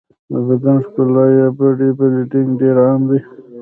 [0.31, 3.19] د بدن ښکلا یا باډي بلډینګ ډېر عام دی.